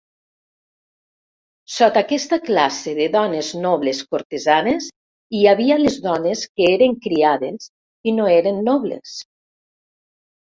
[1.73, 4.87] Sota aquesta classe de dones nobles cortesanes,
[5.39, 7.67] hi havia les dones que eren criades
[8.09, 9.13] i no eren nobles.